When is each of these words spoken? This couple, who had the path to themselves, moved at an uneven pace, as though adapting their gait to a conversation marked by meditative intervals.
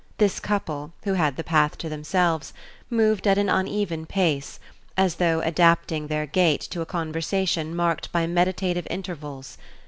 This 0.17 0.39
couple, 0.39 0.93
who 1.03 1.13
had 1.13 1.35
the 1.37 1.43
path 1.43 1.77
to 1.77 1.87
themselves, 1.87 2.53
moved 2.89 3.27
at 3.27 3.37
an 3.37 3.49
uneven 3.49 4.07
pace, 4.07 4.59
as 4.97 5.17
though 5.17 5.41
adapting 5.41 6.07
their 6.07 6.25
gait 6.25 6.61
to 6.71 6.81
a 6.81 6.87
conversation 6.87 7.75
marked 7.75 8.11
by 8.11 8.25
meditative 8.25 8.87
intervals. 8.89 9.59